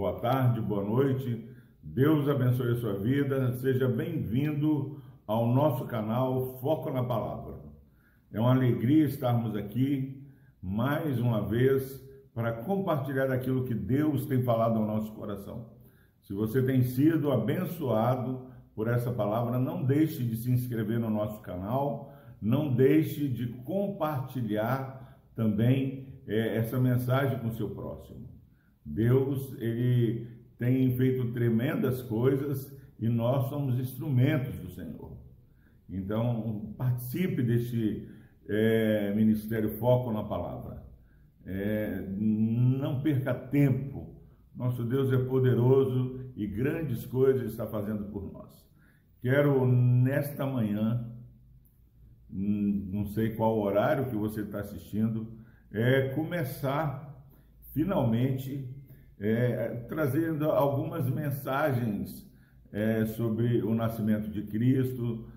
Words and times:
boa 0.00 0.18
tarde, 0.18 0.62
boa 0.62 0.82
noite. 0.82 1.46
Deus 1.82 2.26
abençoe 2.26 2.72
a 2.72 2.76
sua 2.76 2.94
vida. 2.94 3.52
Seja 3.58 3.86
bem-vindo 3.86 4.98
ao 5.26 5.46
nosso 5.46 5.84
canal 5.84 6.58
Foco 6.58 6.90
na 6.90 7.04
Palavra. 7.04 7.56
É 8.32 8.40
uma 8.40 8.52
alegria 8.52 9.04
estarmos 9.04 9.54
aqui 9.54 10.26
mais 10.62 11.20
uma 11.20 11.46
vez 11.46 12.02
para 12.34 12.50
compartilhar 12.50 13.30
aquilo 13.30 13.66
que 13.66 13.74
Deus 13.74 14.24
tem 14.24 14.42
falado 14.42 14.78
ao 14.78 14.86
nosso 14.86 15.12
coração. 15.12 15.66
Se 16.22 16.32
você 16.32 16.62
tem 16.62 16.82
sido 16.82 17.30
abençoado 17.30 18.46
por 18.74 18.88
essa 18.88 19.10
palavra, 19.10 19.58
não 19.58 19.84
deixe 19.84 20.24
de 20.24 20.34
se 20.38 20.50
inscrever 20.50 20.98
no 20.98 21.10
nosso 21.10 21.42
canal, 21.42 22.10
não 22.40 22.74
deixe 22.74 23.28
de 23.28 23.48
compartilhar 23.48 25.20
também 25.36 26.08
é, 26.26 26.56
essa 26.56 26.80
mensagem 26.80 27.38
com 27.38 27.48
o 27.48 27.54
seu 27.54 27.68
próximo. 27.68 28.29
Deus, 28.90 29.54
ele 29.58 30.26
tem 30.58 30.94
feito 30.96 31.32
tremendas 31.32 32.02
coisas 32.02 32.76
e 32.98 33.08
nós 33.08 33.48
somos 33.48 33.78
instrumentos 33.78 34.58
do 34.58 34.70
Senhor. 34.70 35.16
Então, 35.88 36.74
participe 36.76 37.42
deste 37.42 38.08
é, 38.48 39.14
Ministério 39.14 39.70
Foco 39.78 40.12
na 40.12 40.24
Palavra. 40.24 40.82
É, 41.46 42.04
não 42.18 43.00
perca 43.00 43.32
tempo. 43.32 44.14
Nosso 44.54 44.84
Deus 44.84 45.12
é 45.12 45.18
poderoso 45.18 46.20
e 46.36 46.46
grandes 46.46 47.06
coisas 47.06 47.50
está 47.50 47.66
fazendo 47.66 48.10
por 48.10 48.30
nós. 48.32 48.50
Quero, 49.22 49.66
nesta 49.66 50.44
manhã, 50.44 51.08
hum, 52.30 52.88
não 52.92 53.06
sei 53.06 53.30
qual 53.36 53.58
horário 53.58 54.10
que 54.10 54.16
você 54.16 54.42
está 54.42 54.60
assistindo, 54.60 55.28
é, 55.72 56.08
começar 56.10 57.10
finalmente 57.72 58.68
é, 59.20 59.84
trazendo 59.88 60.50
algumas 60.50 61.08
mensagens 61.08 62.26
é, 62.72 63.04
sobre 63.04 63.62
o 63.62 63.74
nascimento 63.74 64.30
de 64.30 64.42
Cristo, 64.42 65.28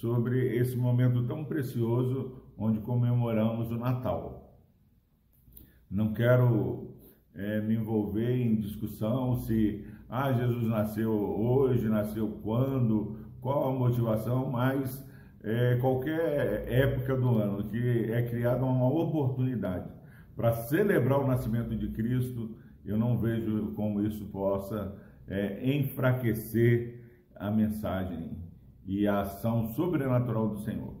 sobre 0.00 0.56
esse 0.56 0.74
momento 0.74 1.26
tão 1.26 1.44
precioso 1.44 2.42
onde 2.56 2.80
comemoramos 2.80 3.70
o 3.70 3.76
Natal. 3.76 4.58
Não 5.90 6.14
quero 6.14 6.96
é, 7.34 7.60
me 7.60 7.74
envolver 7.74 8.34
em 8.34 8.56
discussão 8.56 9.36
se 9.36 9.84
ah, 10.08 10.32
Jesus 10.32 10.66
nasceu 10.66 11.12
hoje, 11.12 11.88
nasceu 11.88 12.40
quando, 12.42 13.18
qual 13.40 13.68
a 13.68 13.78
motivação, 13.78 14.50
mas 14.50 15.04
é, 15.42 15.76
qualquer 15.76 16.64
época 16.72 17.16
do 17.16 17.38
ano 17.38 17.64
que 17.64 18.10
é 18.10 18.22
criada 18.22 18.64
uma 18.64 18.88
oportunidade 18.88 19.90
para 20.34 20.52
celebrar 20.52 21.20
o 21.20 21.26
nascimento 21.26 21.76
de 21.76 21.88
Cristo, 21.88 22.56
eu 22.86 22.96
não 22.96 23.18
vejo 23.18 23.72
como 23.74 24.02
isso 24.02 24.24
possa 24.26 24.96
é, 25.28 25.74
enfraquecer 25.74 27.04
a 27.34 27.50
mensagem 27.50 28.30
e 28.86 29.06
a 29.06 29.22
ação 29.22 29.68
sobrenatural 29.74 30.48
do 30.48 30.60
Senhor. 30.60 30.94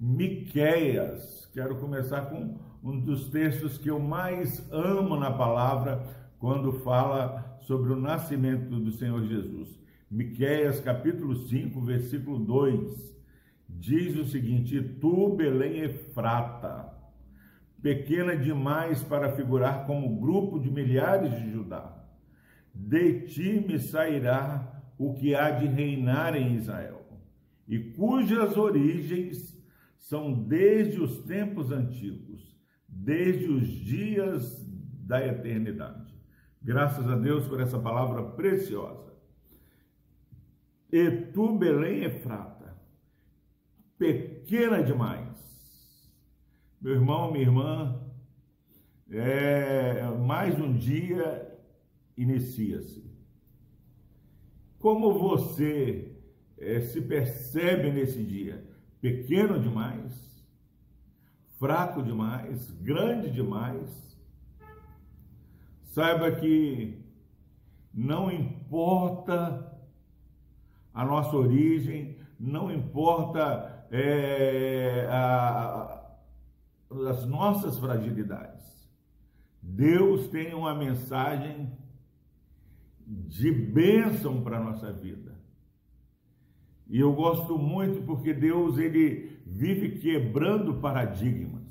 Miqueias, 0.00 1.48
quero 1.52 1.76
começar 1.76 2.22
com 2.26 2.58
um 2.82 3.00
dos 3.00 3.28
textos 3.28 3.78
que 3.78 3.90
eu 3.90 3.98
mais 3.98 4.66
amo 4.72 5.16
na 5.16 5.30
palavra 5.30 6.06
quando 6.38 6.72
fala 6.80 7.58
sobre 7.62 7.92
o 7.92 7.96
nascimento 7.96 8.78
do 8.78 8.92
Senhor 8.92 9.24
Jesus. 9.24 9.78
Miqueias 10.10 10.80
capítulo 10.80 11.34
5, 11.34 11.80
versículo 11.80 12.38
2, 12.38 13.16
diz 13.68 14.16
o 14.16 14.24
seguinte: 14.24 14.80
Tu, 15.00 15.34
Belém 15.34 15.80
Efrata, 15.80 16.92
pequena 17.86 18.36
demais 18.36 19.04
para 19.04 19.30
figurar 19.36 19.86
como 19.86 20.18
grupo 20.18 20.58
de 20.58 20.68
milhares 20.68 21.30
de 21.40 21.52
Judá. 21.52 22.04
De 22.74 23.20
ti 23.28 23.64
me 23.64 23.78
sairá 23.78 24.82
o 24.98 25.14
que 25.14 25.36
há 25.36 25.52
de 25.52 25.68
reinar 25.68 26.34
em 26.34 26.56
Israel, 26.56 27.06
e 27.68 27.78
cujas 27.78 28.56
origens 28.56 29.56
são 30.00 30.32
desde 30.32 31.00
os 31.00 31.22
tempos 31.26 31.70
antigos, 31.70 32.58
desde 32.88 33.46
os 33.52 33.68
dias 33.68 34.66
da 35.06 35.24
eternidade. 35.24 36.12
Graças 36.60 37.08
a 37.08 37.14
Deus 37.14 37.46
por 37.46 37.60
essa 37.60 37.78
palavra 37.78 38.20
preciosa. 38.30 39.14
E 40.90 41.08
tu, 41.32 41.56
Belém 41.56 42.02
Efrata, 42.02 42.76
pequena 43.96 44.82
demais 44.82 45.36
meu 46.80 46.94
irmão, 46.94 47.32
minha 47.32 47.44
irmã, 47.44 48.00
é, 49.10 50.02
mais 50.26 50.58
um 50.60 50.72
dia 50.72 51.58
inicia-se. 52.16 53.04
Como 54.78 55.18
você 55.18 56.12
é, 56.58 56.80
se 56.80 57.00
percebe 57.00 57.90
nesse 57.90 58.22
dia? 58.22 58.64
Pequeno 59.00 59.58
demais? 59.58 60.44
Fraco 61.58 62.02
demais? 62.02 62.70
Grande 62.82 63.30
demais? 63.30 64.16
Saiba 65.82 66.30
que 66.32 67.02
não 67.92 68.30
importa 68.30 69.72
a 70.92 71.04
nossa 71.04 71.34
origem, 71.34 72.18
não 72.38 72.70
importa 72.70 73.86
é, 73.90 75.06
a, 75.10 75.95
as 76.90 77.26
nossas 77.26 77.78
fragilidades. 77.78 78.64
Deus 79.60 80.28
tem 80.28 80.54
uma 80.54 80.74
mensagem 80.74 81.70
de 83.06 83.50
bênção 83.50 84.42
para 84.42 84.58
a 84.58 84.62
nossa 84.62 84.92
vida. 84.92 85.34
E 86.88 87.00
eu 87.00 87.12
gosto 87.12 87.58
muito 87.58 88.02
porque 88.02 88.32
Deus 88.32 88.78
ele 88.78 89.40
vive 89.44 89.98
quebrando 89.98 90.74
paradigmas. 90.74 91.66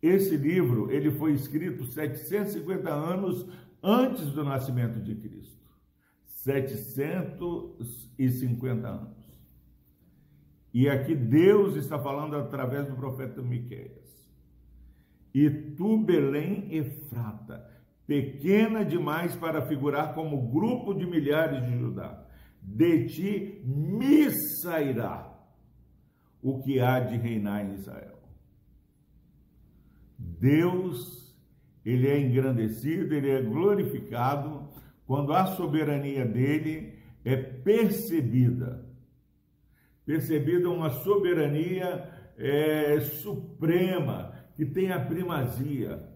Esse 0.00 0.34
livro 0.36 0.90
ele 0.90 1.10
foi 1.10 1.32
escrito 1.32 1.84
750 1.86 2.90
anos 2.90 3.46
antes 3.82 4.32
do 4.32 4.42
nascimento 4.44 4.98
de 5.00 5.14
Cristo. 5.14 5.62
750 6.24 8.88
anos. 8.88 9.23
E 10.74 10.88
aqui 10.88 11.14
Deus 11.14 11.76
está 11.76 11.96
falando 12.00 12.34
através 12.34 12.88
do 12.88 12.96
profeta 12.96 13.40
Miqueias. 13.40 14.12
E 15.32 15.48
tu, 15.48 15.98
Belém 15.98 16.74
Efrata, 16.74 17.64
pequena 18.04 18.84
demais 18.84 19.36
para 19.36 19.66
figurar 19.68 20.14
como 20.14 20.50
grupo 20.50 20.92
de 20.92 21.06
milhares 21.06 21.64
de 21.64 21.78
Judá, 21.78 22.26
de 22.60 23.06
ti 23.06 23.62
me 23.64 24.28
sairá 24.62 25.32
o 26.42 26.60
que 26.60 26.80
há 26.80 26.98
de 26.98 27.16
reinar 27.18 27.64
em 27.64 27.74
Israel. 27.74 28.18
Deus, 30.18 31.32
ele 31.84 32.08
é 32.08 32.18
engrandecido, 32.18 33.14
ele 33.14 33.30
é 33.30 33.40
glorificado 33.40 34.68
quando 35.06 35.32
a 35.32 35.46
soberania 35.46 36.26
dele 36.26 36.98
é 37.24 37.36
percebida 37.36 38.83
percebida 40.04 40.68
uma 40.68 40.90
soberania 40.90 42.10
é, 42.36 43.00
suprema, 43.00 44.32
que 44.54 44.64
tem 44.64 44.92
a 44.92 45.00
primazia. 45.00 46.08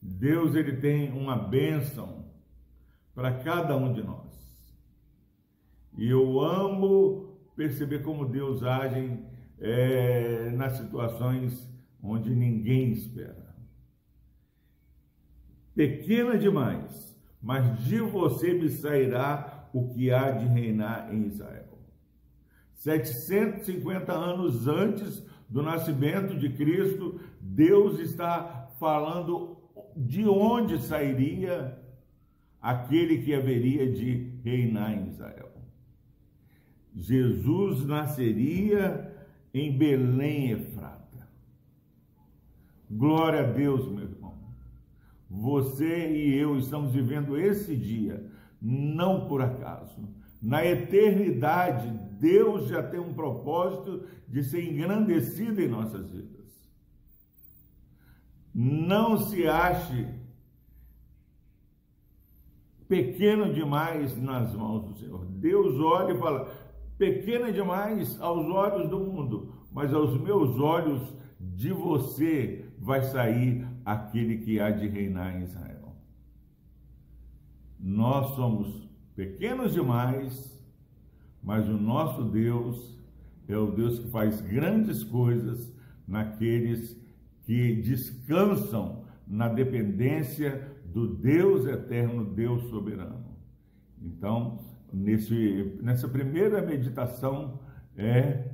Deus 0.00 0.54
ele 0.54 0.76
tem 0.76 1.12
uma 1.12 1.36
bênção 1.36 2.24
para 3.14 3.32
cada 3.32 3.76
um 3.76 3.92
de 3.92 4.02
nós. 4.02 4.32
E 5.96 6.08
eu 6.08 6.40
amo 6.40 7.38
perceber 7.54 8.02
como 8.02 8.26
Deus 8.26 8.62
age 8.62 9.18
é, 9.60 10.50
nas 10.50 10.78
situações 10.78 11.70
onde 12.02 12.34
ninguém 12.34 12.90
espera. 12.90 13.54
Pequena 15.74 16.36
demais, 16.36 17.16
mas 17.40 17.84
de 17.84 18.00
você 18.00 18.52
me 18.52 18.68
sairá 18.68 19.68
o 19.72 19.88
que 19.88 20.10
há 20.10 20.30
de 20.32 20.46
reinar 20.46 21.14
em 21.14 21.26
Israel. 21.26 21.78
750 22.82 24.12
anos 24.12 24.66
antes 24.66 25.24
do 25.48 25.62
nascimento 25.62 26.36
de 26.36 26.48
Cristo, 26.50 27.20
Deus 27.40 28.00
está 28.00 28.70
falando 28.80 29.56
de 29.96 30.26
onde 30.26 30.82
sairia 30.82 31.78
aquele 32.60 33.22
que 33.22 33.32
haveria 33.32 33.88
de 33.88 34.32
reinar 34.42 34.92
em 34.94 35.10
Israel. 35.10 35.52
Jesus 36.92 37.86
nasceria 37.86 39.14
em 39.54 39.78
Belém, 39.78 40.50
Efrata. 40.50 41.28
Glória 42.90 43.42
a 43.42 43.52
Deus, 43.52 43.86
meu 43.92 44.04
irmão. 44.04 44.34
Você 45.30 46.10
e 46.10 46.34
eu 46.34 46.58
estamos 46.58 46.92
vivendo 46.92 47.38
esse 47.38 47.76
dia, 47.76 48.28
não 48.60 49.28
por 49.28 49.40
acaso 49.40 50.02
na 50.42 50.66
eternidade, 50.66 51.88
Deus 52.22 52.68
já 52.68 52.80
tem 52.84 53.00
um 53.00 53.12
propósito 53.12 54.06
de 54.28 54.44
ser 54.44 54.62
engrandecido 54.64 55.60
em 55.60 55.66
nossas 55.66 56.08
vidas. 56.08 56.46
Não 58.54 59.18
se 59.18 59.48
ache 59.48 60.06
pequeno 62.86 63.52
demais 63.52 64.16
nas 64.16 64.54
mãos 64.54 64.84
do 64.84 64.94
Senhor. 65.00 65.24
Deus 65.24 65.80
olha 65.80 66.12
e 66.12 66.18
fala: 66.18 66.54
pequeno 66.96 67.52
demais 67.52 68.20
aos 68.20 68.46
olhos 68.46 68.88
do 68.88 69.00
mundo, 69.00 69.52
mas 69.72 69.92
aos 69.92 70.16
meus 70.20 70.60
olhos 70.60 71.12
de 71.40 71.72
você 71.72 72.72
vai 72.78 73.02
sair 73.02 73.66
aquele 73.84 74.38
que 74.38 74.60
há 74.60 74.70
de 74.70 74.86
reinar 74.86 75.34
em 75.34 75.42
Israel. 75.42 75.96
Nós 77.80 78.36
somos 78.36 78.88
pequenos 79.16 79.72
demais, 79.72 80.61
mas 81.42 81.68
o 81.68 81.76
nosso 81.76 82.24
Deus 82.24 82.98
é 83.48 83.56
o 83.56 83.72
Deus 83.72 83.98
que 83.98 84.08
faz 84.08 84.40
grandes 84.40 85.02
coisas 85.02 85.72
naqueles 86.06 86.96
que 87.44 87.76
descansam 87.82 89.04
na 89.26 89.48
dependência 89.48 90.70
do 90.86 91.08
Deus 91.16 91.66
eterno, 91.66 92.24
Deus 92.24 92.64
soberano. 92.68 93.24
Então, 94.00 94.60
nesse, 94.92 95.78
nessa 95.82 96.08
primeira 96.08 96.60
meditação 96.62 97.60
é 97.96 98.50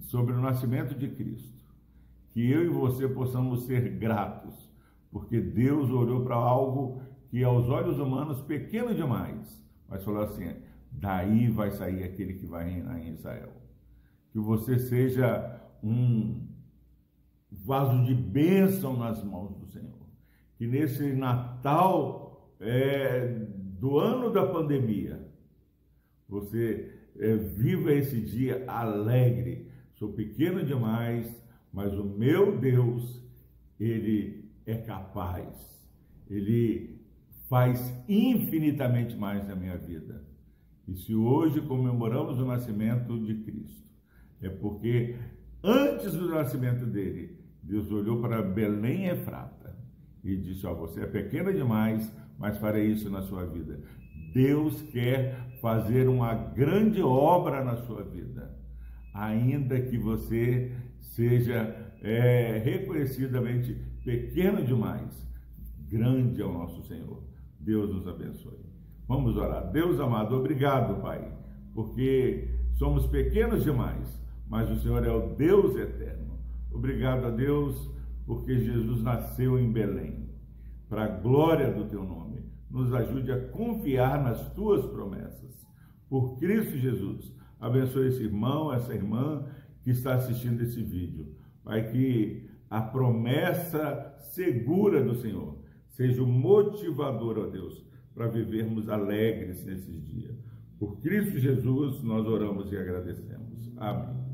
sobre 0.00 0.34
o 0.34 0.40
nascimento 0.40 0.94
de 0.94 1.08
Cristo. 1.08 1.54
Que 2.32 2.50
eu 2.50 2.64
e 2.64 2.68
você 2.68 3.08
possamos 3.08 3.64
ser 3.64 3.96
gratos, 3.96 4.70
porque 5.10 5.40
Deus 5.40 5.90
olhou 5.90 6.24
para 6.24 6.34
algo 6.34 7.00
que 7.30 7.42
aos 7.42 7.68
olhos 7.68 7.98
humanos 7.98 8.40
pequeno 8.42 8.94
demais, 8.94 9.64
mas 9.88 10.04
falou 10.04 10.22
assim: 10.22 10.54
daí 10.94 11.48
vai 11.48 11.70
sair 11.70 12.04
aquele 12.04 12.34
que 12.34 12.46
vai 12.46 12.68
reinar 12.68 12.98
em 12.98 13.12
Israel. 13.12 13.52
Que 14.32 14.38
você 14.38 14.78
seja 14.78 15.60
um 15.82 16.48
vaso 17.50 18.04
de 18.04 18.14
bênção 18.14 18.96
nas 18.96 19.22
mãos 19.22 19.54
do 19.56 19.66
Senhor 19.66 20.04
que 20.56 20.66
nesse 20.66 21.12
Natal 21.12 22.54
é, 22.60 23.28
do 23.78 23.98
ano 23.98 24.32
da 24.32 24.46
pandemia, 24.46 25.20
você 26.28 26.90
é, 27.18 27.36
viva 27.36 27.92
esse 27.92 28.20
dia 28.20 28.64
alegre. 28.66 29.68
Sou 29.94 30.12
pequeno 30.12 30.64
demais, 30.64 31.42
mas 31.72 31.92
o 31.92 32.04
meu 32.04 32.58
Deus, 32.58 33.22
Ele 33.78 34.50
é 34.64 34.76
capaz. 34.76 35.48
Ele 36.28 36.98
faz 37.48 37.92
infinitamente 38.08 39.16
mais 39.16 39.46
na 39.46 39.54
minha 39.54 39.76
vida. 39.76 40.24
E 40.86 40.94
se 40.96 41.14
hoje 41.14 41.60
comemoramos 41.62 42.38
o 42.38 42.44
nascimento 42.44 43.18
de 43.18 43.34
Cristo, 43.42 43.88
é 44.40 44.48
porque 44.48 45.16
antes 45.62 46.12
do 46.12 46.28
nascimento 46.28 46.84
dele, 46.84 47.38
Deus 47.62 47.90
olhou 47.90 48.20
para 48.20 48.42
Belém 48.42 49.06
e 49.06 49.10
Efrata 49.10 49.74
e 50.22 50.36
disse: 50.36 50.66
Ó, 50.66 50.72
oh, 50.72 50.76
você 50.76 51.02
é 51.02 51.06
pequena 51.06 51.52
demais, 51.52 52.12
mas 52.38 52.58
farei 52.58 52.92
isso 52.92 53.08
na 53.10 53.22
sua 53.22 53.46
vida. 53.46 53.80
Deus 54.34 54.82
quer 54.82 55.58
fazer 55.60 56.08
uma 56.08 56.34
grande 56.34 57.00
obra 57.00 57.64
na 57.64 57.76
sua 57.76 58.02
vida, 58.02 58.54
ainda 59.14 59.80
que 59.80 59.96
você 59.96 60.72
seja 61.00 61.94
é, 62.02 62.58
reconhecidamente 62.62 63.74
pequeno 64.04 64.62
demais. 64.64 65.24
Grande 65.88 66.42
é 66.42 66.44
o 66.44 66.52
nosso 66.52 66.82
Senhor. 66.82 67.22
Deus 67.58 67.88
nos 67.88 68.06
abençoe. 68.06 68.73
Vamos 69.06 69.36
orar. 69.36 69.70
Deus 69.70 70.00
amado, 70.00 70.34
obrigado, 70.34 71.00
Pai, 71.02 71.30
porque 71.74 72.48
somos 72.74 73.06
pequenos 73.06 73.62
demais, 73.62 74.22
mas 74.48 74.70
o 74.70 74.76
Senhor 74.76 75.04
é 75.04 75.10
o 75.10 75.34
Deus 75.34 75.76
eterno. 75.76 76.38
Obrigado 76.72 77.26
a 77.26 77.30
Deus 77.30 77.90
porque 78.26 78.58
Jesus 78.58 79.02
nasceu 79.02 79.58
em 79.58 79.70
Belém, 79.70 80.30
para 80.88 81.04
a 81.04 81.08
glória 81.08 81.70
do 81.70 81.84
teu 81.84 82.02
nome. 82.02 82.44
Nos 82.70 82.92
ajude 82.92 83.30
a 83.30 83.48
confiar 83.48 84.22
nas 84.22 84.52
tuas 84.54 84.84
promessas. 84.86 85.64
Por 86.08 86.38
Cristo 86.38 86.76
Jesus, 86.76 87.32
abençoe 87.60 88.08
esse 88.08 88.22
irmão, 88.22 88.72
essa 88.72 88.94
irmã 88.94 89.46
que 89.82 89.90
está 89.90 90.14
assistindo 90.14 90.62
esse 90.62 90.82
vídeo. 90.82 91.36
Pai, 91.62 91.88
que 91.90 92.48
a 92.70 92.80
promessa 92.80 94.14
segura 94.18 95.02
do 95.02 95.14
Senhor 95.14 95.58
seja 95.88 96.22
o 96.22 96.26
motivador, 96.26 97.38
ó 97.38 97.46
Deus, 97.46 97.84
para 98.14 98.28
vivermos 98.28 98.88
alegres 98.88 99.64
nesses 99.64 100.06
dias. 100.06 100.36
Por 100.78 101.00
Cristo 101.00 101.38
Jesus, 101.38 102.02
nós 102.02 102.26
oramos 102.26 102.70
e 102.72 102.76
agradecemos. 102.76 103.72
Amém. 103.76 104.24